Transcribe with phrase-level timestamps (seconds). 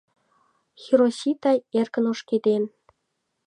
[0.81, 2.63] Хиросита эркын ошкеден.